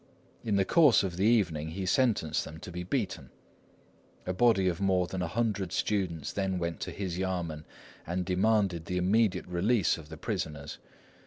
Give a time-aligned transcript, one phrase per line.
[0.43, 3.29] In the course of the evening he sentenced them to be beaten.
[4.25, 7.65] A body of more than a hundred students then went to his yamên
[8.07, 10.79] and demanded the immediate release of the prisoners.